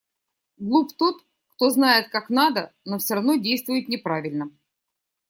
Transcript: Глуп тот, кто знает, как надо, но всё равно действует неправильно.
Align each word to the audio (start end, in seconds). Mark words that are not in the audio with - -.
Глуп 0.57 0.93
тот, 0.97 1.21
кто 1.49 1.69
знает, 1.69 2.07
как 2.09 2.31
надо, 2.31 2.73
но 2.85 2.97
всё 2.97 3.13
равно 3.13 3.35
действует 3.35 3.87
неправильно. 3.87 4.49